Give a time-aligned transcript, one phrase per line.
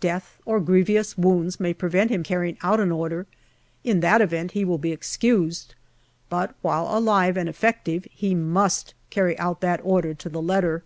[0.00, 3.26] Death or grievous wounds may prevent him carrying out an order;
[3.82, 5.74] in that event he will be excused,
[6.28, 10.82] but while alive and effective, he must carry out that order to the letter.